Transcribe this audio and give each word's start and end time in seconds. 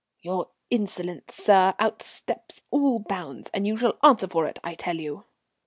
"Your 0.23 0.47
insolence, 0.71 1.35
sir, 1.35 1.75
outsteps 1.79 2.63
all 2.71 2.97
bounds, 2.97 3.51
and 3.53 3.67
you 3.67 3.77
shall 3.77 3.99
answer 4.01 4.27
for 4.27 4.47
it, 4.47 4.57
I 4.63 4.73
tell 4.73 4.97
you." 4.97 5.25